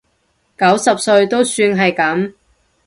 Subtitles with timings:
[0.57, 2.33] 九十歲都算係噉